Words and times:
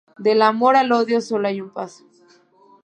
Del 0.17 0.41
amor 0.41 0.77
al 0.77 0.91
odio, 0.93 1.21
solo 1.21 1.47
hay 1.47 1.61
un 1.61 1.69
paso 1.69 2.03